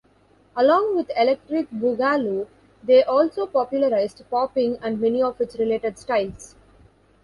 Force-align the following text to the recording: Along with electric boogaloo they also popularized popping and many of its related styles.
Along 0.57 0.95
with 0.95 1.11
electric 1.15 1.69
boogaloo 1.69 2.47
they 2.83 3.03
also 3.03 3.45
popularized 3.45 4.23
popping 4.31 4.79
and 4.81 4.99
many 4.99 5.21
of 5.21 5.39
its 5.39 5.59
related 5.59 5.99
styles. 5.99 6.55